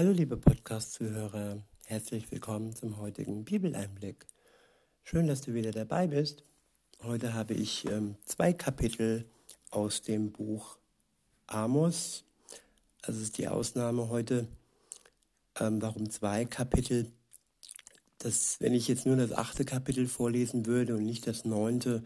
[0.00, 4.24] Hallo liebe Podcast-Zuhörer, herzlich willkommen zum heutigen Bibeleinblick.
[5.04, 6.42] Schön, dass du wieder dabei bist.
[7.02, 9.26] Heute habe ich ähm, zwei Kapitel
[9.68, 10.78] aus dem Buch
[11.46, 12.24] Amos.
[13.02, 14.48] Das ist die Ausnahme heute.
[15.58, 17.12] Ähm, warum zwei Kapitel?
[18.20, 22.04] Das, wenn ich jetzt nur das achte Kapitel vorlesen würde und nicht das neunte,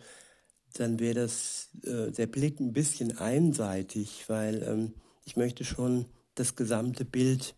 [0.73, 6.57] dann wäre das äh, der Blick ein bisschen einseitig, weil ähm, ich möchte schon das
[6.57, 7.55] gesamte Bild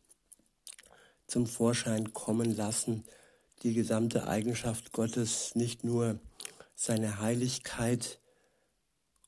[1.27, 3.05] zum Vorschein kommen lassen,
[3.63, 6.21] die gesamte Eigenschaft Gottes, nicht nur
[6.75, 8.21] seine Heiligkeit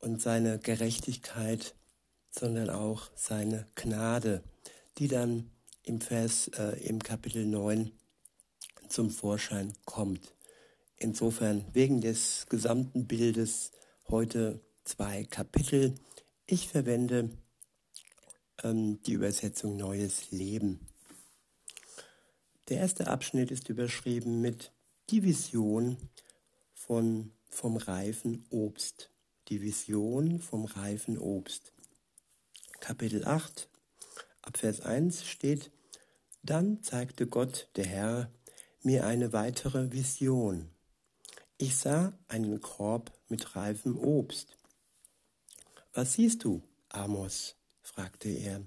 [0.01, 1.75] und seine Gerechtigkeit,
[2.31, 4.43] sondern auch seine Gnade,
[4.99, 5.51] die dann
[5.83, 7.91] im Vers, äh, im Kapitel 9
[8.89, 10.35] zum Vorschein kommt.
[10.97, 13.71] Insofern wegen des gesamten Bildes
[14.09, 15.95] heute zwei Kapitel.
[16.47, 17.31] Ich verwende
[18.63, 20.87] ähm, die Übersetzung Neues Leben.
[22.69, 24.73] Der erste Abschnitt ist überschrieben mit
[25.09, 25.97] Die Vision
[26.75, 29.11] von, vom reifen Obst.
[29.49, 31.73] Die Vision vom reifen Obst.
[32.81, 33.71] Kapitel 8,
[34.43, 35.71] Abvers 1 steht,
[36.43, 38.31] Dann zeigte Gott, der Herr,
[38.83, 40.69] mir eine weitere Vision.
[41.57, 44.59] Ich sah einen Korb mit reifem Obst.
[45.95, 47.57] Was siehst du, Amos?
[47.81, 48.61] fragte er.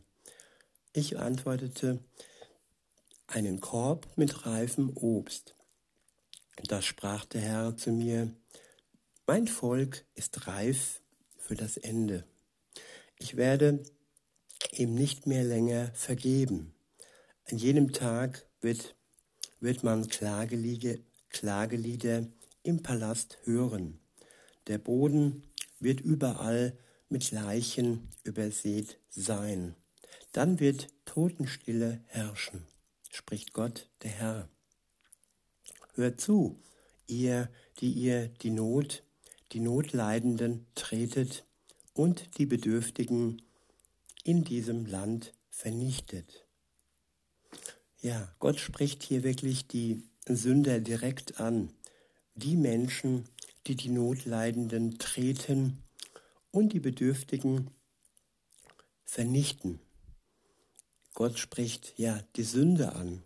[0.92, 2.00] Ich antwortete,
[3.32, 5.56] einen Korb mit reifem Obst.
[6.68, 8.34] Da sprach der Herr zu mir,
[9.26, 11.02] mein Volk ist reif
[11.38, 12.26] für das Ende.
[13.18, 13.84] Ich werde
[14.74, 16.74] ihm nicht mehr länger vergeben.
[17.50, 18.96] An jenem Tag wird,
[19.60, 20.98] wird man Klagelieder,
[21.30, 22.28] Klagelieder
[22.64, 24.00] im Palast hören.
[24.68, 25.44] Der Boden
[25.80, 26.78] wird überall
[27.10, 29.76] mit Leichen übersät sein.
[30.34, 32.71] Dann wird Totenstille herrschen
[33.22, 34.50] spricht Gott, der Herr.
[35.94, 36.60] Hört zu,
[37.06, 39.04] ihr, die ihr die Not,
[39.52, 41.46] die Notleidenden tretet
[41.94, 43.44] und die Bedürftigen
[44.24, 46.48] in diesem Land vernichtet.
[48.02, 51.72] Ja, Gott spricht hier wirklich die Sünder direkt an,
[52.34, 53.26] die Menschen,
[53.68, 55.84] die die Notleidenden treten
[56.50, 57.70] und die Bedürftigen
[59.06, 59.80] vernichten.
[61.22, 63.22] Gott spricht ja die Sünde an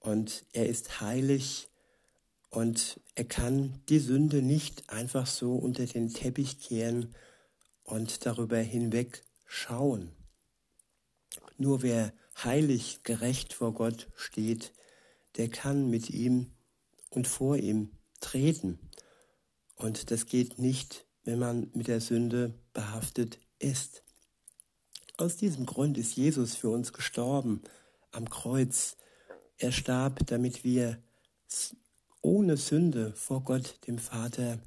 [0.00, 1.68] und er ist heilig
[2.50, 7.14] und er kann die Sünde nicht einfach so unter den Teppich kehren
[7.84, 10.10] und darüber hinweg schauen.
[11.58, 12.12] Nur wer
[12.42, 14.72] heilig gerecht vor Gott steht,
[15.36, 16.50] der kann mit ihm
[17.10, 18.80] und vor ihm treten.
[19.76, 24.02] Und das geht nicht, wenn man mit der Sünde behaftet ist.
[25.18, 27.62] Aus diesem Grund ist Jesus für uns gestorben
[28.12, 28.98] am Kreuz.
[29.56, 31.02] Er starb, damit wir
[32.20, 34.58] ohne Sünde vor Gott, dem Vater,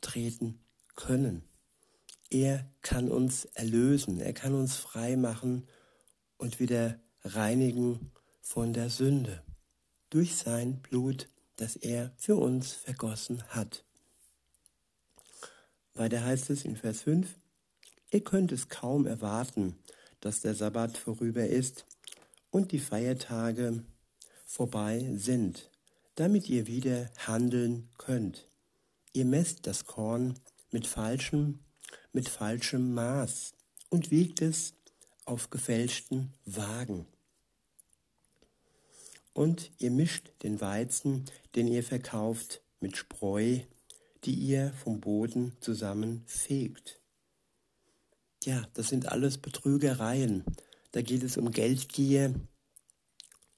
[0.00, 0.60] treten
[0.94, 1.42] können.
[2.30, 5.66] Er kann uns erlösen, er kann uns frei machen
[6.36, 8.12] und wieder reinigen
[8.42, 9.42] von der Sünde
[10.10, 13.84] durch sein Blut, das er für uns vergossen hat.
[15.94, 17.26] Weiter heißt es in Vers 5,
[18.12, 19.76] ihr könnt es kaum erwarten,
[20.26, 21.86] dass der Sabbat vorüber ist
[22.50, 23.84] und die Feiertage
[24.44, 25.70] vorbei sind,
[26.16, 28.48] damit ihr wieder handeln könnt.
[29.12, 30.34] Ihr messt das Korn
[30.72, 31.60] mit falschem,
[32.12, 33.54] mit falschem Maß
[33.88, 34.74] und wiegt es
[35.26, 37.06] auf gefälschten Wagen.
[39.32, 43.60] Und ihr mischt den Weizen, den ihr verkauft, mit Spreu,
[44.24, 46.98] die ihr vom Boden zusammenfegt.
[48.46, 50.44] Ja, das sind alles Betrügereien.
[50.92, 52.32] Da geht es um Geldgier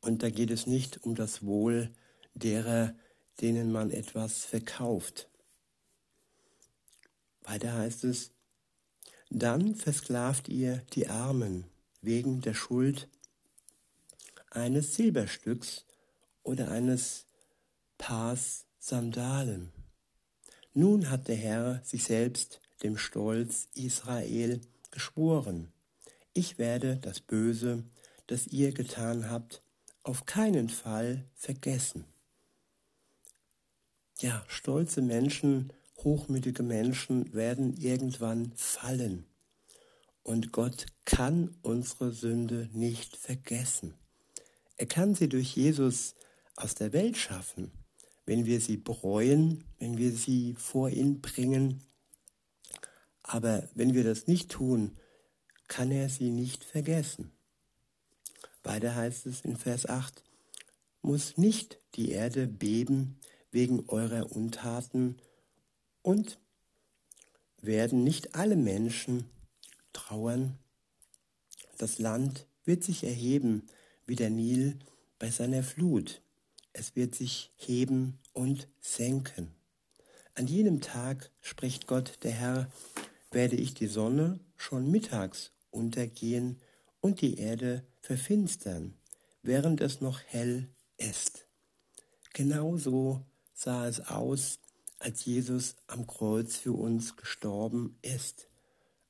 [0.00, 1.92] und da geht es nicht um das Wohl
[2.32, 2.94] derer,
[3.42, 5.28] denen man etwas verkauft.
[7.42, 8.30] Weiter heißt es,
[9.28, 11.66] dann versklavt ihr die Armen
[12.00, 13.10] wegen der Schuld
[14.48, 15.84] eines Silberstücks
[16.42, 17.26] oder eines
[17.98, 19.70] Paars Sandalen.
[20.72, 24.62] Nun hat der Herr sich selbst dem Stolz Israel
[24.98, 25.72] geschworen,
[26.32, 27.84] ich werde das Böse,
[28.26, 29.62] das ihr getan habt,
[30.02, 32.04] auf keinen Fall vergessen.
[34.18, 39.24] Ja, stolze Menschen, hochmütige Menschen werden irgendwann fallen.
[40.24, 43.94] Und Gott kann unsere Sünde nicht vergessen.
[44.76, 46.16] Er kann sie durch Jesus
[46.56, 47.70] aus der Welt schaffen,
[48.26, 51.87] wenn wir sie bereuen, wenn wir sie vor ihn bringen
[53.28, 54.96] aber wenn wir das nicht tun,
[55.68, 57.30] kann er sie nicht vergessen.
[58.62, 60.24] Weiter heißt es in Vers 8,
[61.02, 63.20] muss nicht die Erde beben
[63.50, 65.18] wegen eurer Untaten
[66.02, 66.38] und
[67.60, 69.26] werden nicht alle Menschen
[69.92, 70.58] trauern.
[71.76, 73.66] Das Land wird sich erheben
[74.06, 74.78] wie der Nil
[75.18, 76.22] bei seiner Flut.
[76.72, 79.50] Es wird sich heben und senken.
[80.34, 82.70] An jenem Tag, spricht Gott der Herr,
[83.30, 86.60] werde ich die Sonne schon mittags untergehen
[87.00, 88.94] und die Erde verfinstern,
[89.42, 91.46] während es noch hell ist.
[92.32, 94.60] Genauso sah es aus,
[94.98, 98.48] als Jesus am Kreuz für uns gestorben ist.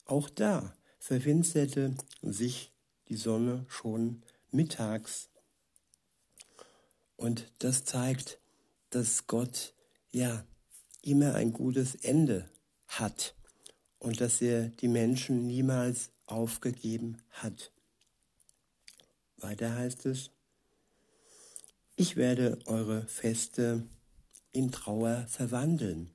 [0.05, 2.73] Auch da verfinsterte sich
[3.09, 5.31] die Sonne schon mittags.
[7.17, 8.39] Und das zeigt,
[8.91, 9.75] dass Gott
[10.11, 10.45] ja
[11.03, 12.51] immer ein gutes Ende
[12.87, 13.35] hat
[13.99, 17.73] und dass er die Menschen niemals aufgegeben hat.
[19.37, 20.31] Weiter heißt es,
[21.97, 23.87] ich werde eure Feste
[24.53, 26.11] in Trauer verwandeln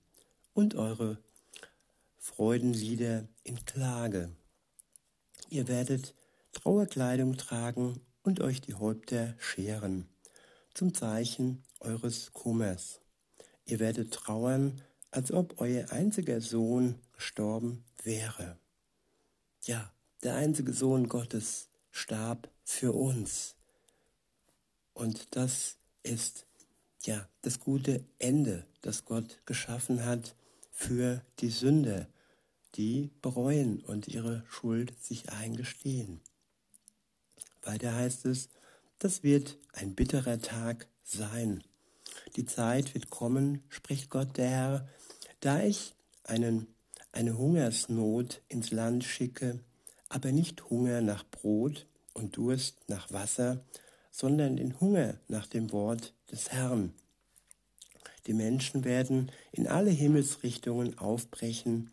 [0.54, 1.18] und eure
[2.18, 4.32] Freudenlieder in Klage.
[5.50, 6.16] Ihr werdet
[6.54, 10.08] Trauerkleidung tragen und euch die Häupter scheren,
[10.74, 13.02] zum Zeichen eures Kummers.
[13.66, 14.82] Ihr werdet trauern,
[15.14, 18.58] als ob euer einziger Sohn gestorben wäre.
[19.64, 19.94] Ja,
[20.24, 23.56] der einzige Sohn Gottes starb für uns.
[24.94, 26.48] Und das ist
[27.04, 30.36] ja das gute Ende, das Gott geschaffen hat
[30.72, 32.08] für die Sünder,
[32.76, 36.22] die bereuen und ihre Schuld sich eingestehen.
[37.62, 38.50] Weiter heißt es,
[38.98, 41.64] das wird ein bitterer Tag sein.
[42.36, 44.88] Die Zeit wird kommen, spricht Gott der Herr,
[45.40, 45.94] da ich
[46.24, 46.68] einen,
[47.12, 49.60] eine Hungersnot ins Land schicke,
[50.10, 53.64] aber nicht Hunger nach Brot und Durst nach Wasser,
[54.12, 56.94] sondern den Hunger nach dem Wort des Herrn.
[58.26, 61.92] Die Menschen werden in alle Himmelsrichtungen aufbrechen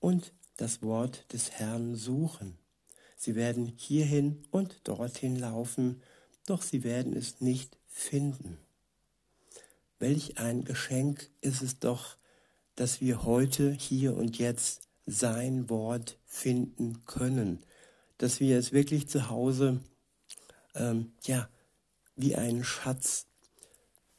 [0.00, 2.56] und das Wort des Herrn suchen.
[3.16, 6.02] Sie werden hierhin und dorthin laufen,
[6.46, 8.58] doch sie werden es nicht finden.
[9.98, 12.16] Welch ein Geschenk ist es doch,
[12.74, 17.64] dass wir heute, hier und jetzt sein Wort finden können,
[18.18, 19.80] dass wir es wirklich zu Hause,
[20.74, 21.48] ähm, ja,
[22.16, 23.26] wie einen Schatz,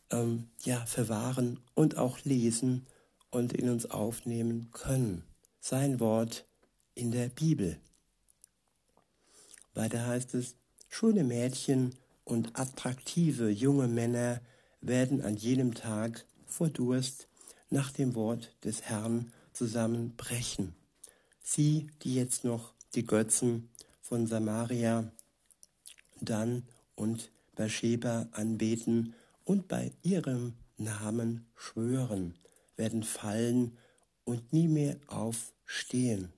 [0.09, 2.87] ähm, ja, verwahren und auch lesen
[3.29, 5.23] und in uns aufnehmen können.
[5.59, 6.47] Sein Wort
[6.95, 7.79] in der Bibel.
[9.73, 10.55] Weiter heißt es,
[10.89, 14.41] schöne Mädchen und attraktive junge Männer
[14.87, 17.27] werden an jenem Tag vor Durst
[17.69, 20.75] nach dem Wort des Herrn zusammenbrechen.
[21.41, 23.69] Sie, die jetzt noch die Götzen
[24.01, 25.11] von Samaria,
[26.21, 26.63] Dan
[26.95, 29.13] und Beersheba anbeten
[29.45, 32.35] und bei ihrem Namen schwören,
[32.75, 33.77] werden fallen
[34.25, 36.31] und nie mehr aufstehen.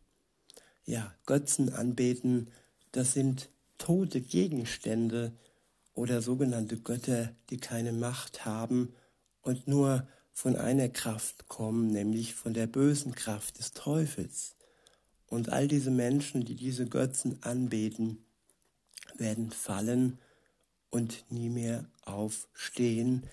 [0.85, 2.49] Ja, Götzen anbeten
[2.91, 5.31] das sind tote Gegenstände
[5.99, 8.93] oder sogenannte Götter, die keine Macht haben
[9.41, 14.55] und nur von einer Kraft kommen, nämlich von der bösen Kraft des Teufels.
[15.27, 18.23] Und all diese Menschen, die diese Götzen anbeten,
[19.17, 20.19] werden fallen
[20.89, 23.23] und nie mehr aufstehen,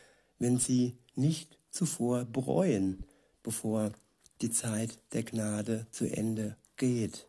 [0.40, 3.04] wenn sie nicht zuvor bereuen,
[3.44, 3.92] bevor
[4.42, 7.28] die Zeit der Gnade zu Ende geht.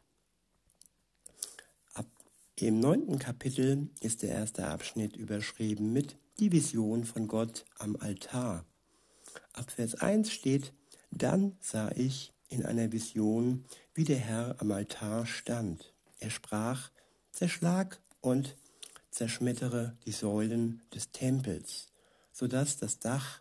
[2.59, 8.65] Im neunten Kapitel ist der erste Abschnitt überschrieben mit die Vision von Gott am Altar.
[9.53, 10.73] Ab Vers 1 steht,
[11.11, 15.93] dann sah ich in einer Vision, wie der Herr am Altar stand.
[16.17, 16.89] Er sprach,
[17.31, 18.57] zerschlag und
[19.11, 21.89] zerschmettere die Säulen des Tempels,
[22.31, 23.39] so dass das Dach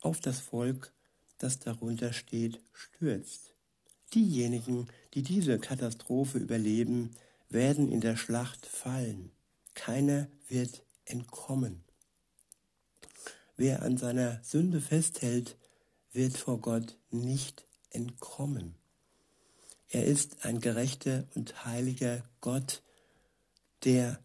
[0.00, 0.92] auf das Volk,
[1.38, 3.52] das darunter steht, stürzt.
[4.14, 7.10] Diejenigen, die diese Katastrophe überleben,
[7.54, 9.30] werden in der Schlacht fallen.
[9.74, 11.82] Keiner wird entkommen.
[13.56, 15.56] Wer an seiner Sünde festhält,
[16.12, 18.74] wird vor Gott nicht entkommen.
[19.88, 22.82] Er ist ein gerechter und heiliger Gott,
[23.84, 24.18] der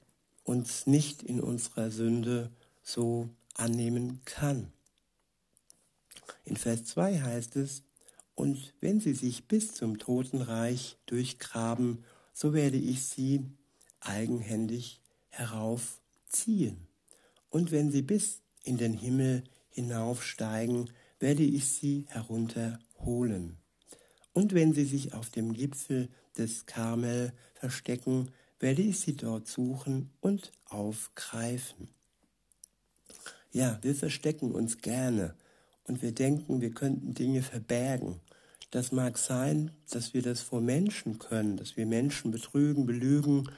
[0.43, 4.71] uns nicht in unserer Sünde so annehmen kann.
[6.45, 7.83] In Vers 2 heißt es,
[8.33, 12.05] und wenn sie sich bis zum Totenreich durchgraben
[12.41, 13.46] so werde ich sie
[14.00, 16.88] eigenhändig heraufziehen.
[17.50, 23.58] Und wenn sie bis in den Himmel hinaufsteigen, werde ich sie herunterholen.
[24.31, 28.31] Und wenn sie sich auf dem Gipfel des Karmel verstecken,
[28.62, 31.89] werde ich sie dort suchen und aufgreifen.
[33.51, 35.36] Ja, wir verstecken uns gerne
[35.84, 38.22] und wir denken, wir könnten Dinge verbergen.
[38.71, 43.49] Das mag sein, dass wir das vor Menschen können, dass wir Menschen betrügen, belügen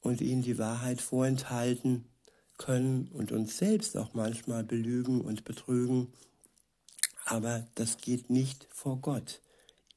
[0.00, 2.04] und ihnen die Wahrheit vorenthalten
[2.58, 6.12] können und uns selbst auch manchmal belügen und betrügen.
[7.24, 9.40] Aber das geht nicht vor Gott.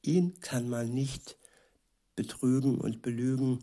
[0.00, 1.36] Ihn kann man nicht
[2.14, 3.60] betrügen und belügen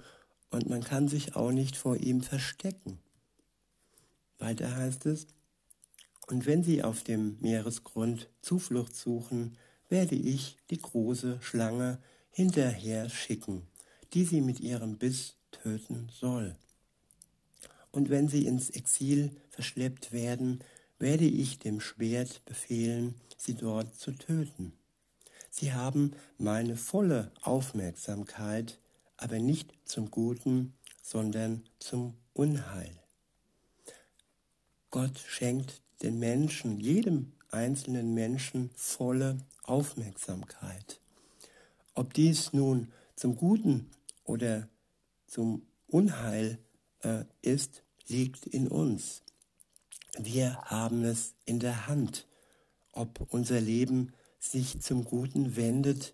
[0.52, 3.00] und man kann sich auch nicht vor ihm verstecken.
[4.38, 5.26] Weiter heißt es,
[6.28, 9.58] und wenn sie auf dem Meeresgrund Zuflucht suchen,
[9.94, 12.00] werde ich die große Schlange
[12.32, 13.68] hinterher schicken,
[14.14, 16.56] die sie mit ihrem Biss töten soll.
[17.92, 20.64] Und wenn sie ins Exil verschleppt werden,
[20.98, 24.74] werde ich dem Schwert befehlen, sie dort zu töten.
[25.52, 28.80] Sie haben meine volle Aufmerksamkeit,
[29.16, 30.74] aber nicht zum Guten,
[31.04, 33.00] sondern zum Unheil.
[34.90, 41.00] Gott schenkt den Menschen, jedem einzelnen Menschen volle Aufmerksamkeit.
[41.94, 43.90] Ob dies nun zum Guten
[44.24, 44.68] oder
[45.28, 46.58] zum Unheil
[47.02, 49.22] äh, ist, liegt in uns.
[50.18, 52.28] Wir haben es in der Hand,
[52.92, 56.14] ob unser Leben sich zum Guten wendet,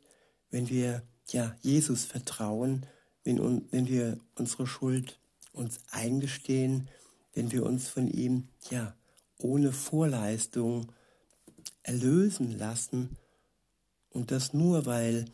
[0.52, 2.86] wenn wir ja Jesus vertrauen
[3.24, 5.20] wenn, wenn wir unsere Schuld
[5.54, 6.90] uns eingestehen,
[7.34, 8.96] wenn wir uns von ihm ja
[9.38, 10.92] ohne Vorleistung
[11.90, 13.18] erlösen lassen
[14.10, 15.26] und das nur weil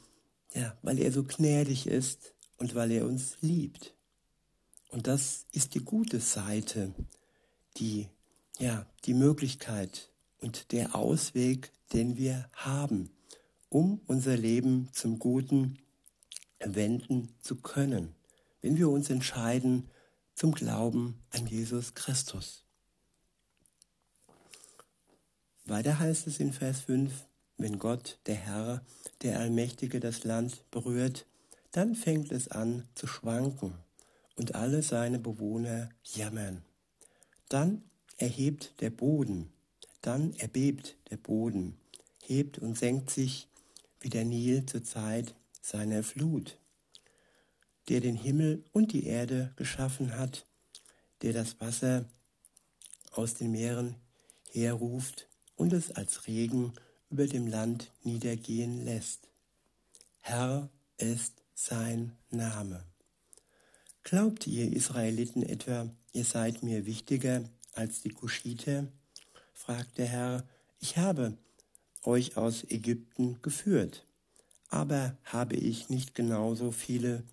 [0.54, 3.94] ja, weil er so gnädig ist und weil er uns liebt.
[4.90, 6.94] Und das ist die gute Seite,
[7.78, 8.08] die
[8.58, 13.10] ja, die Möglichkeit und der Ausweg, den wir haben,
[13.68, 15.80] um unser Leben zum Guten
[16.60, 18.16] wenden zu können,
[18.62, 19.90] wenn wir uns entscheiden
[20.36, 22.65] zum Glauben an Jesus Christus.
[25.68, 27.12] Weiter heißt es in Vers 5,
[27.58, 28.86] wenn Gott, der Herr,
[29.24, 31.26] der Allmächtige, das Land berührt,
[31.72, 33.74] dann fängt es an zu schwanken
[34.36, 36.64] und alle seine Bewohner jammern.
[37.50, 37.82] Dann
[38.18, 39.52] erhebt der Boden,
[40.04, 41.76] dann erbebt der Boden,
[42.22, 43.48] hebt und senkt sich
[44.02, 46.60] wie der Nil zur Zeit seiner Flut,
[47.90, 50.46] der den Himmel und die Erde geschaffen hat,
[51.24, 52.06] der das Wasser
[53.10, 53.96] aus den Meeren
[54.52, 56.74] herruft und es als Regen
[57.10, 59.30] über dem Land niedergehen lässt.
[60.20, 62.84] Herr ist sein Name.
[64.04, 67.44] Glaubt ihr Israeliten etwa, ihr seid mir wichtiger
[67.74, 68.88] als die Kuschiter?
[69.54, 70.48] fragt der Herr.
[70.80, 71.38] Ich habe
[72.04, 74.06] euch aus Ägypten geführt
[74.76, 77.24] aber habe ich nicht genauso viele,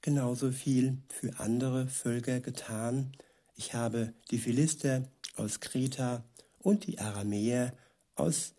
[0.00, 3.12] genauso viel für andere Völker getan?
[3.54, 6.24] Ich habe die Philister aus Kreta
[6.62, 7.76] und die Aramäer
[8.14, 8.54] aus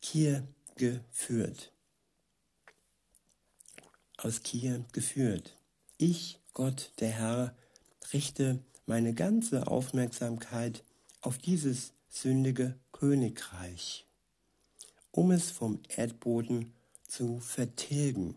[0.00, 1.72] Kir geführt.
[4.16, 5.56] Aus Kir geführt.
[5.98, 7.56] Ich, Gott, der Herr,
[8.12, 10.84] richte meine ganze Aufmerksamkeit
[11.20, 14.06] auf dieses sündige Königreich,
[15.10, 16.72] um es vom Erdboden
[17.06, 18.36] zu vertilgen.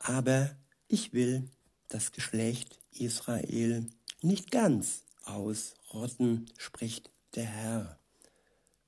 [0.00, 0.56] Aber
[0.88, 1.50] ich will
[1.88, 3.86] das Geschlecht Israel
[4.22, 7.98] nicht ganz ausrotten, spricht der Herr.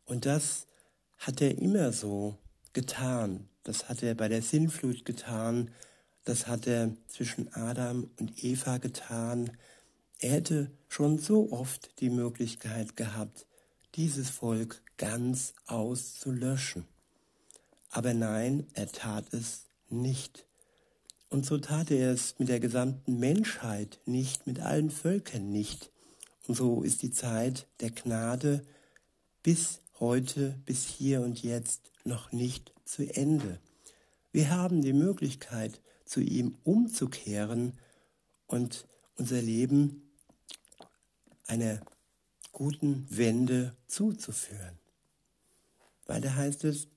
[0.05, 0.67] Und das
[1.19, 2.39] hat er immer so
[2.73, 3.49] getan.
[3.63, 5.71] Das hat er bei der Sinnflut getan.
[6.25, 9.57] Das hat er zwischen Adam und Eva getan.
[10.21, 13.47] Er hätte schon so oft die Möglichkeit gehabt,
[13.95, 16.87] dieses Volk ganz auszulöschen.
[17.91, 20.47] Aber nein, er tat es nicht.
[21.31, 25.91] Und so tat er es mit der gesamten Menschheit nicht, mit allen Völkern nicht.
[26.49, 28.65] Und so ist die Zeit der Gnade
[29.43, 33.61] bis heute, bis hier und jetzt noch nicht zu Ende.
[34.33, 37.79] Wir haben die Möglichkeit, zu ihm umzukehren
[38.47, 40.11] und unser Leben
[41.47, 41.83] einer
[42.53, 44.79] guten Wende zuzuführen.
[46.07, 46.89] Weiter heißt es,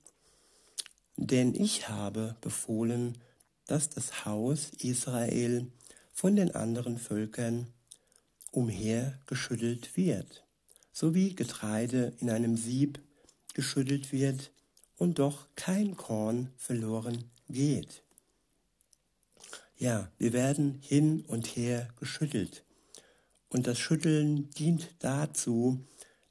[1.18, 3.18] denn ich habe befohlen,
[3.66, 5.68] dass das Haus Israel
[6.14, 7.68] von den anderen Völkern
[8.52, 10.46] umhergeschüttelt wird,
[10.92, 13.00] so wie Getreide in einem Sieb
[13.54, 14.52] geschüttelt wird
[14.98, 18.04] und doch kein Korn verloren geht.
[19.78, 22.64] Ja, wir werden hin und her geschüttelt.
[23.50, 25.84] Und das Schütteln dient dazu,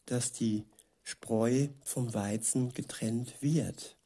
[0.07, 0.65] dass die
[1.03, 3.97] Spreu vom Weizen getrennt wird.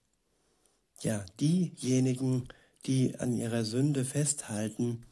[1.02, 2.48] Ja, diejenigen,
[2.86, 5.04] die an ihrer Sünde festhalten,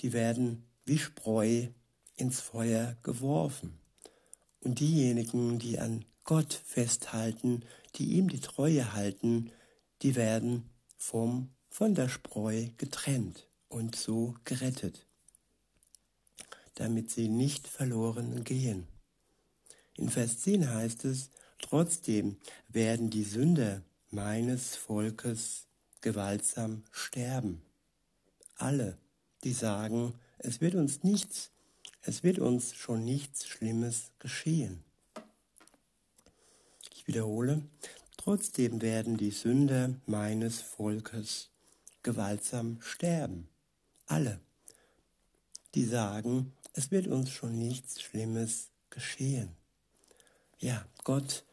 [0.00, 1.66] die werden wie Spreu
[2.18, 3.78] ins Feuer geworfen.
[4.60, 7.62] Und diejenigen, die an Gott festhalten,
[7.94, 9.50] die ihm die Treue halten,
[10.02, 15.06] die werden vom, von der Spreu getrennt und so gerettet,
[16.74, 18.86] damit sie nicht verloren gehen.
[19.94, 22.36] In Vers 10 heißt es, trotzdem
[22.68, 25.66] werden die Sünder meines Volkes
[26.00, 27.62] gewaltsam sterben.
[28.54, 28.98] Alle,
[29.44, 31.50] die sagen, es wird uns nichts,
[32.08, 34.82] es wird uns schon nichts Schlimmes geschehen.
[36.94, 37.60] Ich wiederhole,
[38.16, 41.50] trotzdem werden die Sünder meines Volkes
[42.02, 43.46] gewaltsam sterben.
[44.06, 44.40] Alle,
[45.74, 49.50] die sagen, es wird uns schon nichts Schlimmes geschehen.
[50.60, 51.44] Ja, Gott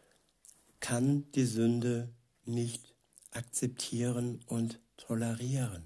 [0.80, 2.08] kann die Sünde
[2.46, 2.96] nicht
[3.32, 5.84] akzeptieren und tolerieren,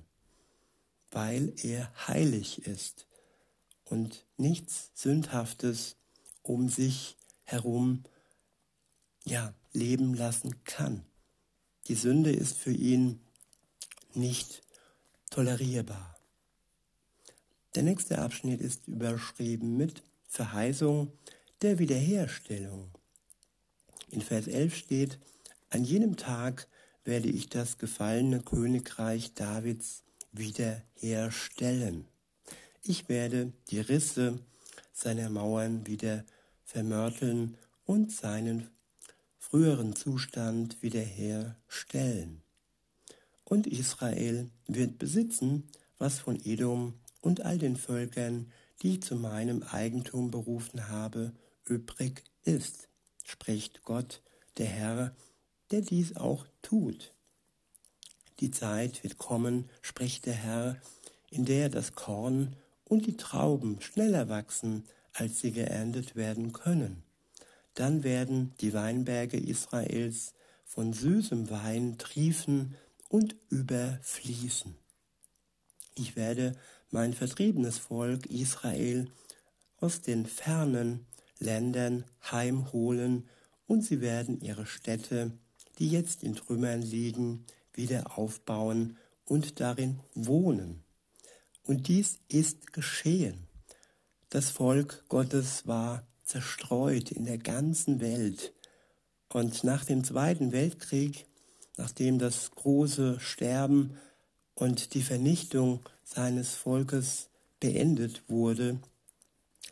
[1.09, 3.08] weil er heilig ist
[3.89, 5.95] und nichts Sündhaftes
[6.43, 8.03] um sich herum
[9.25, 11.05] ja, leben lassen kann.
[11.87, 13.19] Die Sünde ist für ihn
[14.13, 14.61] nicht
[15.29, 16.17] tolerierbar.
[17.75, 21.11] Der nächste Abschnitt ist überschrieben mit Verheißung
[21.61, 22.91] der Wiederherstellung.
[24.09, 25.19] In Vers 11 steht,
[25.69, 26.67] an jenem Tag
[27.03, 32.07] werde ich das gefallene Königreich Davids wiederherstellen.
[32.83, 34.39] Ich werde die Risse
[34.93, 36.25] seiner Mauern wieder
[36.63, 38.69] vermörteln und seinen
[39.37, 42.41] früheren Zustand wiederherstellen.
[43.43, 45.67] Und Israel wird besitzen,
[45.97, 51.33] was von Edom und all den Völkern, die ich zu meinem Eigentum berufen habe,
[51.65, 52.89] übrig ist
[53.29, 54.21] spricht Gott,
[54.57, 55.15] der Herr,
[55.71, 57.13] der dies auch tut.
[58.39, 60.81] Die Zeit wird kommen, spricht der Herr,
[61.29, 62.55] in der das Korn
[62.89, 67.03] und die Trauben schneller wachsen, als sie geerntet werden können.
[67.75, 70.33] Dann werden die Weinberge Israels
[70.65, 72.75] von süßem Wein triefen
[73.07, 74.75] und überfließen.
[75.95, 76.53] Ich werde
[76.91, 79.07] mein vertriebenes Volk Israel
[79.79, 81.05] aus den fernen
[81.39, 83.29] Ländern heimholen
[83.67, 85.31] und sie werden ihre Städte,
[85.77, 90.83] die jetzt in Trümmern liegen, wieder aufbauen und darin wohnen.
[91.69, 93.45] Und dies ist geschehen.
[94.31, 98.55] Das Volk Gottes war zerstreut in der ganzen Welt.
[99.31, 101.27] Und nach dem Zweiten Weltkrieg,
[101.77, 103.95] nachdem das große Sterben
[104.55, 107.29] und die Vernichtung seines Volkes
[107.59, 108.79] beendet wurde,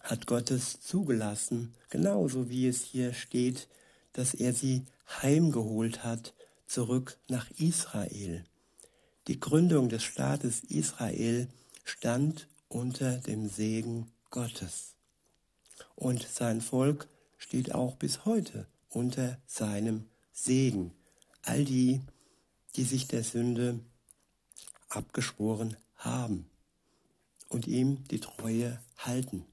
[0.04, 3.70] hat Gott es zugelassen, genauso wie es hier steht,
[4.14, 4.86] dass er sie
[5.24, 6.36] heimgeholt hat,
[6.68, 8.46] zurück nach Israel.
[9.28, 11.48] Die Gründung des Staates Israel
[11.88, 14.94] stand unter dem Segen Gottes.
[15.96, 20.92] Und sein Volk steht auch bis heute unter seinem Segen.
[21.44, 22.02] All die,
[22.76, 23.80] die sich der Sünde
[24.90, 26.50] abgeschworen haben
[27.48, 29.46] und ihm die Treue halten.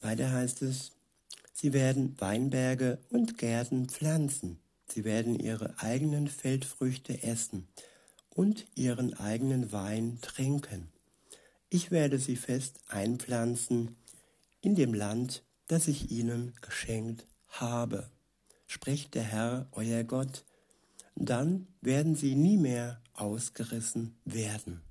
[0.00, 0.92] Weiter heißt es,
[1.52, 7.68] sie werden Weinberge und Gärten pflanzen, sie werden ihre eigenen Feldfrüchte essen
[8.34, 10.88] und ihren eigenen Wein trinken.
[11.68, 13.96] Ich werde sie fest einpflanzen
[14.60, 18.10] in dem Land, das ich ihnen geschenkt habe,
[18.66, 20.44] spricht der Herr, euer Gott.
[21.14, 24.82] Dann werden sie nie mehr ausgerissen werden.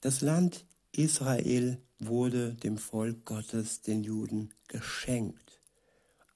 [0.00, 5.60] Das Land Israel wurde dem Volk Gottes, den Juden, geschenkt.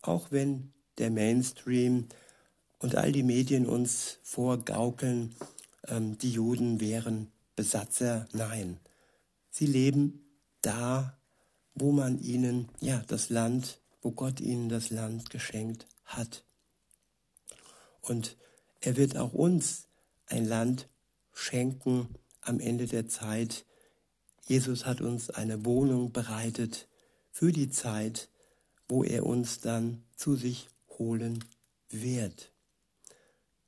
[0.03, 2.09] Auch wenn der Mainstream
[2.79, 5.35] und all die Medien uns vorgaukeln,
[5.87, 8.79] ähm, die Juden wären Besatzer, nein.
[9.51, 10.25] Sie leben
[10.63, 11.19] da,
[11.75, 16.45] wo man ihnen, ja, das Land, wo Gott ihnen das Land geschenkt hat.
[18.01, 18.37] Und
[18.81, 19.89] er wird auch uns
[20.27, 20.89] ein Land
[21.33, 22.09] schenken
[22.41, 23.65] am Ende der Zeit,
[24.47, 26.89] Jesus hat uns eine Wohnung bereitet
[27.31, 28.29] für die Zeit,
[28.89, 31.45] wo er uns dann zu sich holen
[31.89, 32.53] wird.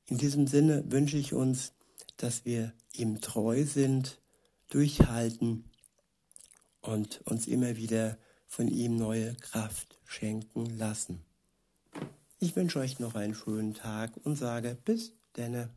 [0.07, 1.71] In diesem Sinne wünsche ich uns,
[2.17, 4.21] dass wir ihm treu sind,
[4.69, 5.69] durchhalten
[6.81, 11.23] und uns immer wieder von ihm neue Kraft schenken lassen.
[12.39, 15.69] Ich wünsche euch noch einen schönen Tag und sage bis denne.